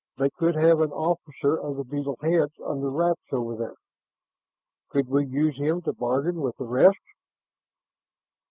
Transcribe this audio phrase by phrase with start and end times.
[0.17, 3.75] "They could have an officer of the beetle heads under wraps over there.
[4.89, 6.97] Could we use him to bargain with the rest?"